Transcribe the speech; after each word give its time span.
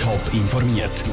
Top 0.00 0.32
informiert. 0.32 1.04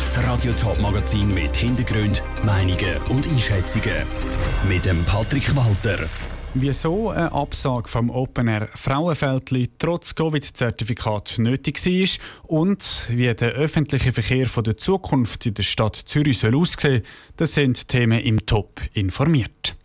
Das 0.00 0.26
Radio 0.26 0.54
Top 0.54 0.80
Magazin 0.80 1.28
mit 1.28 1.54
Hintergrund, 1.54 2.22
Meinungen 2.44 2.96
und 3.10 3.26
Einschätzungen 3.28 4.06
mit 4.66 4.86
dem 4.86 5.04
Patrick 5.04 5.54
Walter. 5.54 6.08
Wieso 6.54 7.10
eine 7.10 7.30
Absage 7.30 7.88
vom 7.88 8.08
Open 8.08 8.48
Air 8.48 8.70
Frauenfeldli 8.74 9.72
trotz 9.78 10.14
Covid-Zertifikat 10.14 11.34
nötig 11.36 11.84
war 11.84 12.08
und 12.44 13.04
wie 13.10 13.34
der 13.34 13.50
öffentliche 13.52 14.12
Verkehr 14.12 14.48
von 14.48 14.64
der 14.64 14.78
Zukunft 14.78 15.44
in 15.44 15.52
der 15.52 15.62
Stadt 15.62 15.96
Zürich 15.96 16.38
soll 16.38 16.56
aussehen, 16.56 17.02
das 17.36 17.52
sind 17.52 17.86
Themen 17.88 18.20
im 18.20 18.46
Top 18.46 18.80
informiert. 18.94 19.76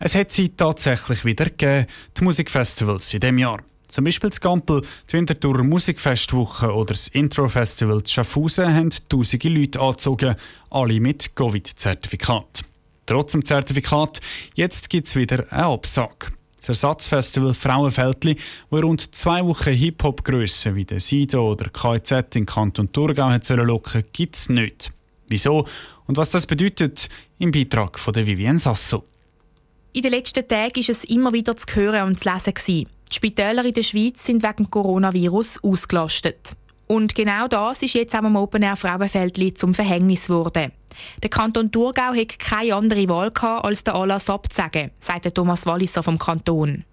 Es 0.00 0.16
hat 0.16 0.32
sie 0.32 0.48
tatsächlich 0.48 1.24
wieder 1.24 1.44
gegeben, 1.44 1.86
die 2.18 2.24
Musikfestivals 2.24 3.14
in 3.14 3.20
diesem 3.20 3.38
Jahr. 3.38 3.60
Zum 3.88 4.04
Beispiel 4.04 4.30
das 4.30 4.40
Gampel, 4.40 4.82
die 5.08 5.12
Winterthur 5.12 5.62
Musikfestwoche 5.62 6.72
oder 6.72 6.94
das 6.94 7.08
Intro-Festival 7.08 8.02
Schaffhausen 8.06 8.74
haben 8.74 8.90
tausende 9.08 9.48
Leute 9.48 9.80
angezogen, 9.80 10.34
alle 10.70 11.00
mit 11.00 11.36
Covid-Zertifikat. 11.36 12.64
Trotz 13.06 13.32
dem 13.32 13.44
Zertifikat, 13.44 14.20
jetzt 14.54 14.88
gibt 14.88 15.06
es 15.06 15.14
wieder 15.14 15.46
eine 15.50 15.66
Absage. 15.66 16.32
Das 16.56 16.68
Ersatzfestival 16.70 17.52
Frauenfeldli, 17.52 18.36
wo 18.70 18.78
rund 18.78 19.14
zwei 19.14 19.44
Wochen 19.44 19.74
Hip-Hop-Grössen 19.74 20.74
wie 20.74 20.86
der 20.86 21.00
Sido 21.00 21.52
oder 21.52 21.68
KZ 21.68 22.34
in 22.36 22.46
Kanton 22.46 22.90
Thurgau 22.90 23.28
hat 23.28 23.46
locken 23.50 24.04
gibt 24.12 24.36
es 24.36 24.48
nicht. 24.48 24.90
Wieso 25.28 25.66
und 26.06 26.16
was 26.16 26.30
das 26.30 26.46
bedeutet, 26.46 27.08
im 27.38 27.50
Beitrag 27.50 27.98
von 27.98 28.14
der 28.14 28.26
Vivienne 28.26 28.58
Sasso. 28.58 29.04
In 29.92 30.02
den 30.02 30.12
letzten 30.12 30.46
Tagen 30.48 30.76
war 30.76 30.88
es 30.88 31.04
immer 31.04 31.32
wieder 31.34 31.54
zu 31.54 31.66
hören 31.74 32.08
und 32.08 32.18
zu 32.18 32.30
lesen. 32.30 32.88
Die 33.14 33.18
Spitäler 33.18 33.64
in 33.64 33.72
der 33.72 33.84
Schweiz 33.84 34.26
sind 34.26 34.42
wegen 34.42 34.70
Coronavirus 34.70 35.62
ausgelastet. 35.62 36.56
Und 36.88 37.14
genau 37.14 37.46
das 37.46 37.80
ist 37.80 37.94
jetzt 37.94 38.12
auch 38.12 38.24
am 38.24 38.34
Open 38.34 38.64
Air 38.64 38.74
Frauenfeldli 38.74 39.54
zum 39.54 39.72
Verhängnis 39.72 40.26
geworden. 40.26 40.72
Der 41.22 41.30
Kanton 41.30 41.70
Thurgau 41.70 42.12
hat 42.12 42.40
keine 42.40 42.74
andere 42.74 43.08
Wahl 43.08 43.30
gehabt, 43.30 43.66
als 43.66 43.84
den 43.84 43.94
Anlass 43.94 44.28
abzusagen, 44.28 44.90
sagt 44.98 45.32
Thomas 45.32 45.64
Walliser 45.64 46.02
vom 46.02 46.18
Kanton. 46.18 46.84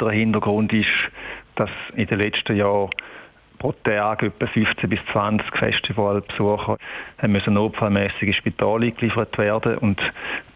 Der 0.00 0.10
Hintergrund 0.10 0.72
ist, 0.72 1.10
dass 1.54 1.70
in 1.94 2.08
den 2.08 2.18
letzten 2.18 2.56
Jahren 2.56 2.90
pro 3.58 3.72
Tag 3.72 4.22
etwa 4.22 4.46
15 4.46 4.88
bis 4.88 5.00
20 5.12 5.56
Festivalbesucher 5.56 6.78
müssen 7.26 7.54
notfallmäßig 7.54 8.22
ins 8.22 8.36
Spital 8.36 8.82
eingeliefert 8.82 9.36
werden 9.38 9.78
und 9.78 10.00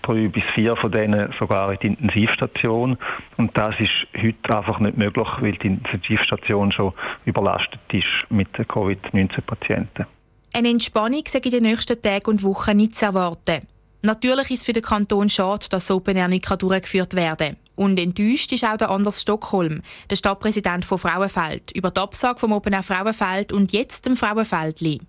drei 0.03 0.29
bis 0.29 0.45
vier 0.55 0.77
von 0.77 0.93
denen 0.93 1.33
sogar 1.39 1.73
in 1.73 1.79
die 1.81 1.87
Intensivstation. 1.89 2.99
Und 3.37 3.57
das 3.57 3.79
ist 3.81 4.07
heute 4.17 4.57
einfach 4.57 4.79
nicht 4.81 4.97
möglich, 4.97 5.29
weil 5.41 5.53
die 5.53 5.69
Intensivstation 5.69 6.73
schon 6.73 6.93
überlastet 7.25 7.81
ist 7.93 8.31
mit 8.31 8.53
Covid-19-Patienten. 8.53 10.07
Eine 10.55 10.69
Entspannung 10.69 11.25
sei 11.27 11.39
in 11.39 11.51
den 11.51 11.63
nächsten 11.63 12.01
Tagen 12.01 12.27
und 12.27 12.43
Wochen 12.43 12.77
nicht 12.77 12.97
zu 12.97 13.07
erwarten. 13.07 13.67
Natürlich 14.03 14.51
ist 14.51 14.61
es 14.61 14.67
für 14.67 14.73
den 14.73 14.83
Kanton 14.83 15.29
schade, 15.29 15.61
dass 15.61 15.69
das 15.69 15.91
Open 15.91 16.17
Air 16.17 16.29
nicht 16.29 16.51
durchgeführt 16.51 17.15
werden 17.15 17.57
kann. 17.57 17.62
Und 17.75 17.99
enttäuscht 17.99 18.53
ist 18.53 18.65
auch 18.65 18.77
der 18.77 18.91
Anders 18.91 19.21
Stockholm, 19.21 19.83
der 20.11 20.17
Stadtpräsident 20.17 20.85
von 20.85 20.99
Frauenfeld, 20.99 21.73
über 21.73 21.91
die 21.91 22.01
Absage 22.01 22.39
vom 22.39 22.53
Open 22.53 22.73
Air 22.73 22.83
Frauenfeld 22.83 23.53
und 23.53 23.73
jetzt 23.73 24.07
dem 24.07 24.17
Frauenfeldli. 24.17 25.01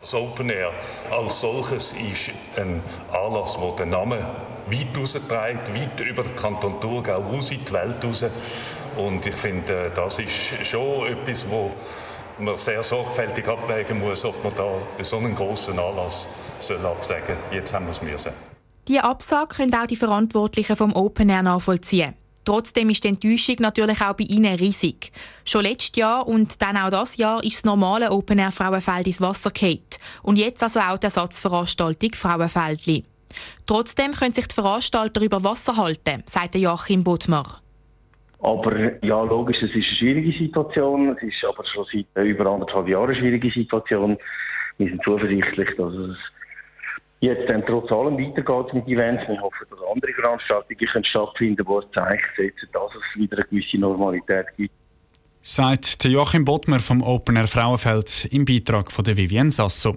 Das 0.00 0.14
Open 0.14 0.50
Air 0.50 0.70
als 1.10 1.40
solches 1.40 1.92
ist 1.92 2.30
ein 2.56 2.82
Anlass, 3.10 3.56
der 3.58 3.84
den 3.84 3.90
Namen 3.90 4.18
weit 4.66 4.98
rausträgt, 4.98 5.74
weit 5.74 6.00
über 6.00 6.22
den 6.22 6.36
Kanton 6.36 6.80
Thurgau 6.80 7.20
raus 7.20 7.50
in 7.50 7.64
die 7.64 7.72
Welt 7.72 8.04
raus. 8.04 8.24
Und 8.96 9.26
ich 9.26 9.34
finde, 9.34 9.90
das 9.94 10.18
ist 10.18 10.66
schon 10.66 11.06
etwas, 11.06 11.46
wo 11.48 11.72
man 12.38 12.58
sehr 12.58 12.82
sorgfältig 12.82 13.48
abwägen 13.48 14.00
muss, 14.00 14.24
ob 14.24 14.42
man 14.44 14.54
da 14.54 14.70
so 15.02 15.18
einen 15.18 15.34
großen 15.34 15.78
Anlass 15.78 16.28
absagen 16.58 17.36
soll. 17.50 17.58
Jetzt 17.58 17.72
haben 17.72 17.86
wir 17.86 17.92
es 17.92 18.02
müssen. 18.02 18.53
Die 18.86 19.00
Absage 19.00 19.56
können 19.56 19.74
auch 19.74 19.86
die 19.86 19.96
Verantwortlichen 19.96 20.76
vom 20.76 20.94
Open 20.94 21.30
Air 21.30 21.42
nachvollziehen. 21.42 22.12
Trotzdem 22.44 22.90
ist 22.90 23.02
die 23.02 23.08
Enttäuschung 23.08 23.56
natürlich 23.60 24.02
auch 24.02 24.14
bei 24.14 24.24
ihnen 24.24 24.54
riesig. 24.56 25.10
Schon 25.46 25.64
letztes 25.64 25.96
Jahr 25.96 26.28
und 26.28 26.60
dann 26.60 26.76
auch 26.76 26.90
das 26.90 27.16
Jahr 27.16 27.42
ist 27.42 27.56
das 27.56 27.64
normale 27.64 28.10
Open 28.10 28.38
Air 28.38 28.50
Frauenfeld 28.50 29.06
ins 29.06 29.22
Wasser 29.22 29.50
gefallen. 29.50 29.80
Und 30.22 30.36
jetzt 30.36 30.62
also 30.62 30.80
auch 30.80 30.98
die 30.98 31.06
Ersatzveranstaltung 31.06 32.12
Frauenfeldli. 32.12 33.04
Trotzdem 33.66 34.12
können 34.12 34.32
sich 34.32 34.46
die 34.46 34.54
Veranstalter 34.54 35.22
über 35.22 35.42
Wasser 35.42 35.78
halten, 35.78 36.22
sagt 36.26 36.54
Joachim 36.54 37.02
Bodmer. 37.02 37.62
Aber 38.40 39.02
ja, 39.02 39.22
logisch, 39.22 39.62
es 39.62 39.70
ist 39.70 39.74
eine 39.76 39.82
schwierige 39.82 40.32
Situation. 40.32 41.16
Es 41.16 41.22
ist 41.22 41.44
aber 41.48 41.64
schon 41.64 41.86
seit 41.90 42.26
über 42.26 42.44
anderthalb 42.44 42.86
Jahren 42.88 43.06
eine 43.06 43.14
schwierige 43.14 43.50
Situation. 43.50 44.18
Wir 44.76 44.88
sind 44.88 45.02
zuversichtlich, 45.02 45.74
dass 45.78 45.94
es 45.94 46.18
jetzt 47.24 47.48
dann 47.48 47.64
trotz 47.66 47.90
allem 47.92 48.18
weitergeht 48.18 48.74
mit 48.74 48.88
Events. 48.88 49.28
Wir 49.28 49.40
hoffen, 49.40 49.66
dass 49.70 49.78
andere 49.92 50.12
Veranstaltungen 50.12 51.04
stattfinden 51.04 51.64
können, 51.64 51.80
die 51.80 51.86
ein 51.86 51.92
Zeichen 51.92 52.30
setzen, 52.36 52.68
dass 52.72 52.90
es 52.94 53.20
wieder 53.20 53.36
eine 53.38 53.46
gewisse 53.46 53.78
Normalität 53.78 54.46
gibt. 54.56 54.74
Sagt 55.42 56.04
Joachim 56.04 56.44
Bottmer 56.44 56.80
vom 56.80 57.02
Open 57.02 57.36
Air 57.36 57.46
Frauenfeld 57.46 58.26
im 58.30 58.44
Beitrag 58.44 58.90
von 58.90 59.04
der 59.04 59.16
Vivienne 59.16 59.50
Sasso. 59.50 59.96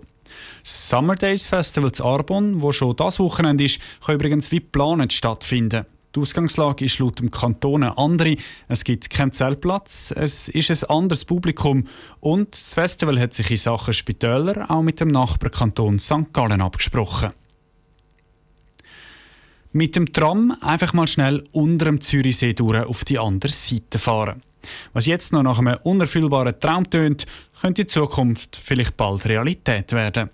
Das 0.62 0.90
Summer 0.90 1.16
Days 1.16 1.48
Festival 1.48 1.92
zu 1.92 2.04
Arbon, 2.04 2.62
wo 2.62 2.72
schon 2.72 2.96
das 2.96 3.20
Wochenende 3.20 3.64
ist, 3.64 3.80
kann 4.06 4.16
übrigens 4.16 4.52
wie 4.52 4.60
geplant 4.60 5.14
stattfinden. 5.14 5.86
Die 6.16 6.20
Ausgangslage 6.20 6.86
ist 6.86 7.00
laut 7.00 7.20
dem 7.20 7.32
Kanton 7.32 7.84
eine 7.84 7.98
andere. 7.98 8.38
Es 8.68 8.84
gibt 8.84 9.10
keinen 9.10 9.34
Zeltplatz, 9.34 10.14
es 10.16 10.48
ist 10.48 10.72
ein 10.72 10.90
anderes 10.90 11.26
Publikum 11.26 11.86
und 12.20 12.54
das 12.54 12.74
Festival 12.74 13.20
hat 13.20 13.34
sich 13.34 13.52
in 13.52 13.58
Sachen 13.58 13.94
Spitäler 13.94 14.70
auch 14.72 14.82
mit 14.82 15.00
dem 15.00 15.10
Nachbarkanton 15.10 16.00
St. 16.00 16.34
Gallen 16.34 16.62
abgesprochen. 16.62 17.32
Mit 19.74 19.96
dem 19.96 20.12
Tram 20.12 20.56
einfach 20.62 20.94
mal 20.94 21.08
schnell 21.08 21.44
unter 21.52 21.86
dem 21.86 22.02
Zürichsee 22.02 22.54
durch 22.54 22.86
auf 22.86 23.04
die 23.04 23.20
andere 23.20 23.52
Seite 23.52 24.00
fahren. 24.00 24.42
Was 24.94 25.06
jetzt 25.06 25.34
noch 25.34 25.44
nach 25.44 25.60
einem 25.60 25.78
unerfüllbaren 25.84 26.60
Traum 26.60 26.90
tönt, 26.90 27.26
könnte 27.62 27.84
in 27.84 27.88
Zukunft 27.88 28.56
vielleicht 28.56 28.98
bald 28.98 29.26
Realität 29.26 29.92
werden. 29.92 30.30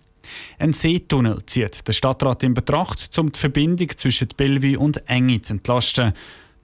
Ein 0.60 0.74
Seetunnel 0.74 1.44
zieht 1.46 1.88
der 1.88 1.94
Stadtrat 1.94 2.44
in 2.44 2.54
Betracht, 2.54 3.18
um 3.18 3.32
die 3.32 3.40
Verbindung 3.40 3.90
zwischen 3.96 4.30
Bellevue 4.36 4.80
und 4.80 5.08
Enge 5.10 5.42
zu 5.42 5.54
entlasten. 5.54 6.14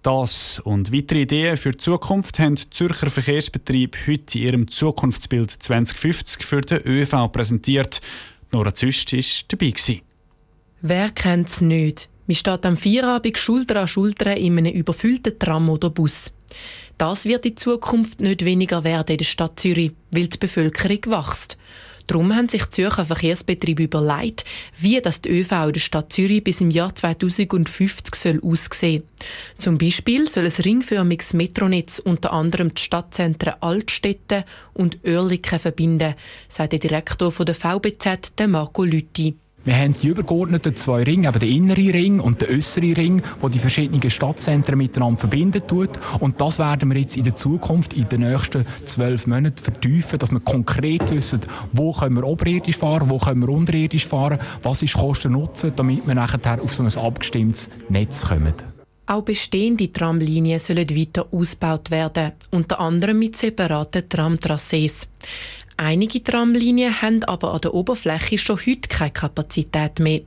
Das 0.02 0.60
und 0.64 0.94
weitere 0.94 1.24
Ideen 1.24 1.58
für 1.58 1.72
die 1.72 1.78
Zukunft 1.78 2.40
haben 2.40 2.56
die 2.56 2.70
Zürcher 2.70 3.10
Verkehrsbetrieb 3.10 3.98
heute 4.08 4.38
in 4.38 4.46
ihrem 4.46 4.68
Zukunftsbild 4.70 5.52
2050 5.52 6.46
für 6.46 6.62
den 6.62 6.82
ÖV 6.86 7.30
präsentiert. 7.32 8.00
Nora 8.52 8.74
Züst 8.74 9.12
war 9.12 9.24
dabei. 9.50 9.74
Wer 10.82 11.10
kennt 11.10 11.50
es 11.50 11.62
nicht? 11.62 12.10
Man 12.28 12.36
steht 12.36 12.66
am 12.66 12.78
Feierabend 12.78 13.38
Schulter 13.38 13.82
an 13.82 13.88
Schulter 13.88 14.38
in 14.38 14.58
einem 14.58 14.74
überfüllten 14.74 15.38
Tram 15.38 15.70
oder 15.70 15.90
Bus. 15.90 16.32
Das 16.98 17.26
wird 17.26 17.46
in 17.46 17.58
Zukunft 17.58 18.22
nicht 18.22 18.46
weniger 18.46 18.84
werden 18.84 19.14
in 19.14 19.18
der 19.18 19.26
Stadt 19.26 19.60
Zürich, 19.60 19.92
weil 20.12 20.28
die 20.28 20.38
Bevölkerung 20.38 21.06
wächst. 21.08 21.58
Darum 22.10 22.36
haben 22.36 22.50
sich 22.50 22.68
Zürcher 22.72 23.06
Verkehrsbetriebe 23.06 23.84
überlegt, 23.84 24.44
wie 24.80 25.00
das 25.00 25.22
die 25.22 25.30
ÖV 25.30 25.52
in 25.68 25.74
der 25.74 25.80
Stadt 25.80 26.12
Zürich 26.12 26.44
bis 26.44 26.60
im 26.60 26.72
Jahr 26.72 26.96
2050 26.96 28.16
soll 28.16 28.42
aussehen 28.42 29.04
Zum 29.60 29.78
Beispiel 29.78 30.28
soll 30.28 30.46
ein 30.46 30.52
ringförmiges 30.52 31.34
Metronetz 31.34 32.00
unter 32.00 32.34
anderem 32.34 32.74
die 32.74 32.82
Stadtzentren 32.82 33.62
Altstädte 33.62 34.44
und 34.74 34.98
Oerlikon 35.06 35.60
verbinden, 35.60 36.16
sagt 36.48 36.72
der 36.72 36.80
Direktor 36.80 37.32
der 37.32 37.54
VBZ, 37.54 38.48
Marco 38.48 38.84
Lütti. 38.84 39.36
Wir 39.66 39.76
haben 39.76 39.94
die 39.94 40.08
übergeordneten 40.08 40.76
zwei 40.76 41.04
Ringe, 41.04 41.28
eben 41.28 41.40
den 41.40 41.50
inneren 41.50 41.90
Ring 41.90 42.20
und 42.20 42.42
den 42.42 42.58
äußeren 42.58 42.94
Ring, 42.94 43.22
wo 43.42 43.50
die 43.50 43.60
verschiedenen 43.60 44.10
Stadtzentren 44.10 44.78
miteinander 44.78 45.20
verbinden 45.20 45.62
tut. 45.68 45.92
Und 46.20 46.40
das 46.40 46.60
werden 46.60 46.90
wir 46.92 47.00
jetzt 47.00 47.18
in 47.18 47.26
der 47.26 47.36
Zukunft, 47.36 47.94
in 47.94 48.08
den 48.08 48.22
nächsten 48.22 48.66
zwölf 48.86 49.28
Monaten 49.28 49.58
vertiefen, 49.58 50.18
dass 50.18 50.32
wir 50.32 50.40
konkret 50.40 51.12
wissen, 51.12 51.42
wo 51.74 51.92
können 51.92 52.16
wir 52.16 52.24
oberirdisch 52.24 52.78
fahren, 52.78 53.10
wo 53.10 53.18
können 53.18 53.42
wir 53.42 53.50
unterirdisch 53.50 54.08
fahren, 54.08 54.40
was 54.64 54.82
ist 54.82 54.94
Kosten-Nutzen, 54.94 55.74
damit 55.76 56.08
wir 56.08 56.16
nachher 56.16 56.62
auf 56.62 56.74
so 56.74 56.84
ein 56.84 56.98
abgestimmtes 57.06 57.70
Netz 57.90 58.26
kommen. 58.26 58.54
Auch 59.08 59.24
bestehende 59.24 59.92
Tramlinien 59.92 60.60
sollen 60.60 60.90
weiter 60.92 61.28
ausgebaut 61.32 61.90
werden, 61.90 62.32
unter 62.52 62.80
anderem 62.80 63.18
mit 63.18 63.36
separaten 63.36 64.08
Tramtrassees. 64.08 65.08
Einige 65.82 66.22
Tramlinien 66.22 67.02
haben 67.02 67.24
aber 67.24 67.54
an 67.54 67.62
der 67.62 67.74
Oberfläche 67.74 68.38
schon 68.38 68.58
heute 68.58 68.90
keine 68.90 69.12
Kapazität 69.12 70.02
mehr. 70.02 70.20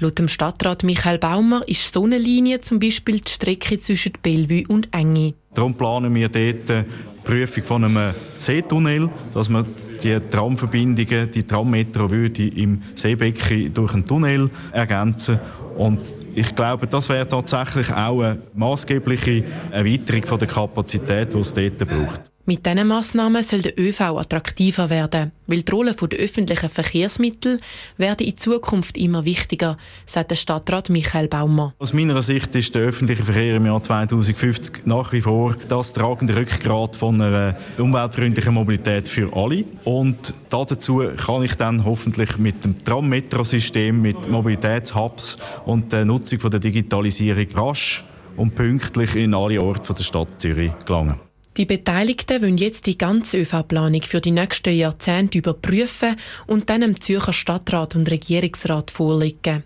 Laut 0.00 0.18
dem 0.18 0.26
Stadtrat 0.26 0.82
Michael 0.82 1.18
Baumer 1.18 1.62
ist 1.68 1.92
so 1.92 2.02
eine 2.02 2.18
Linie 2.18 2.60
zum 2.60 2.80
Beispiel 2.80 3.20
die 3.20 3.30
Strecke 3.30 3.80
zwischen 3.80 4.14
Bellevue 4.20 4.64
und 4.66 4.92
Enge. 4.92 5.34
Darum 5.54 5.74
planen 5.74 6.12
wir 6.12 6.28
dort 6.28 6.68
die 6.68 6.84
Prüfung 7.22 7.62
von 7.62 7.84
einem 7.84 8.14
Seetunnel, 8.34 9.08
dass 9.32 9.48
man 9.48 9.66
die 10.02 10.18
Tramverbindungen, 10.28 11.30
die 11.30 11.44
Trammetro 11.44 12.10
würde 12.10 12.48
im 12.48 12.82
Seebecken 12.96 13.72
durch 13.72 13.94
einen 13.94 14.04
Tunnel 14.04 14.50
ergänzen 14.72 15.38
und 15.76 16.00
ich 16.34 16.52
glaube, 16.56 16.88
das 16.88 17.08
wäre 17.08 17.28
tatsächlich 17.28 17.92
auch 17.92 18.22
eine 18.22 18.42
maßgebliche 18.54 19.44
Erweiterung 19.70 20.38
der 20.40 20.48
Kapazität, 20.48 21.32
die 21.32 21.38
es 21.38 21.54
dort 21.54 21.78
braucht. 21.78 22.22
Mit 22.48 22.64
diesen 22.64 22.86
Massnahmen 22.86 23.42
soll 23.42 23.62
der 23.62 23.76
ÖV 23.76 24.00
attraktiver 24.00 24.88
werden, 24.88 25.32
weil 25.48 25.62
die 25.62 25.72
Rolle 25.72 25.94
der 25.94 26.18
öffentlichen 26.20 26.70
Verkehrsmittel 26.70 27.58
werden 27.96 28.24
in 28.24 28.36
Zukunft 28.36 28.96
immer 28.96 29.24
wichtiger, 29.24 29.76
sagt 30.06 30.30
der 30.30 30.36
Stadtrat 30.36 30.88
Michael 30.88 31.26
Baumer. 31.26 31.74
Aus 31.80 31.92
meiner 31.92 32.22
Sicht 32.22 32.54
ist 32.54 32.76
der 32.76 32.82
öffentliche 32.82 33.24
Verkehr 33.24 33.56
im 33.56 33.66
Jahr 33.66 33.82
2050 33.82 34.86
nach 34.86 35.12
wie 35.12 35.22
vor 35.22 35.56
das 35.68 35.92
tragende 35.92 36.36
Rückgrat 36.36 36.94
von 36.94 37.20
einer 37.20 37.56
umweltfreundlichen 37.78 38.54
Mobilität 38.54 39.08
für 39.08 39.34
alle. 39.34 39.64
Und 39.82 40.32
dazu 40.48 41.02
kann 41.16 41.42
ich 41.42 41.56
dann 41.56 41.84
hoffentlich 41.84 42.38
mit 42.38 42.64
dem 42.64 42.84
Tram-Metro-System, 42.84 44.00
mit 44.00 44.30
Mobilitätshubs 44.30 45.36
und 45.64 45.92
der 45.92 46.04
Nutzung 46.04 46.38
der 46.48 46.60
Digitalisierung 46.60 47.48
rasch 47.56 48.04
und 48.36 48.54
pünktlich 48.54 49.16
in 49.16 49.34
alle 49.34 49.60
Orte 49.60 49.94
der 49.94 50.04
Stadt 50.04 50.40
Zürich 50.40 50.70
gelangen. 50.86 51.25
Die 51.56 51.64
Beteiligten 51.64 52.42
wollen 52.42 52.58
jetzt 52.58 52.84
die 52.84 52.98
ganze 52.98 53.38
ÖV-Planung 53.38 54.02
für 54.02 54.20
die 54.20 54.30
nächsten 54.30 54.76
Jahrzehnte 54.76 55.38
überprüfen 55.38 56.16
und 56.46 56.68
dann 56.68 56.82
dem 56.82 57.00
Zürcher 57.00 57.32
Stadtrat 57.32 57.96
und 57.96 58.10
Regierungsrat 58.10 58.90
vorlegen. 58.90 59.62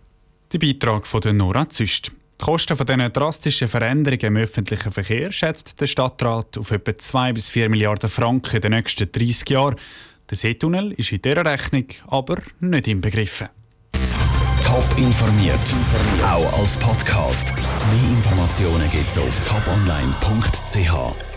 Der 0.52 0.58
Beitrag 0.58 1.06
von 1.06 1.20
der 1.20 1.32
Nora 1.32 1.69
Züst. 1.69 2.12
Die 2.40 2.44
Kosten 2.44 2.76
von 2.76 2.87
diesen 2.87 3.12
drastischen 3.12 3.69
Veränderungen 3.69 4.37
im 4.37 4.37
öffentlichen 4.37 4.92
Verkehr 4.92 5.32
schätzt 5.32 5.81
der 5.81 5.87
Stadtrat 5.88 6.56
auf 6.56 6.70
etwa 6.70 6.96
2 6.96 7.32
bis 7.32 7.48
4 7.48 7.69
Milliarden 7.69 8.08
Franken 8.08 8.56
in 8.56 8.62
den 8.62 8.72
nächsten 8.72 9.10
30 9.10 9.50
Jahren. 9.50 9.76
Der 10.31 10.37
Seetunnel 10.37 10.92
ist 10.92 11.10
in 11.10 11.20
dieser 11.20 11.44
Rechnung 11.44 11.87
aber 12.06 12.40
nicht 12.60 12.87
inbegriffen. 12.87 13.48
Top 14.64 14.87
informiert, 14.96 15.58
auch 16.22 16.60
als 16.60 16.76
Podcast. 16.76 17.52
Mehr 17.52 18.10
Informationen 18.16 18.88
gibt 18.90 19.10
es 19.10 19.19
auf 19.19 19.40
toponline.ch. 19.40 21.29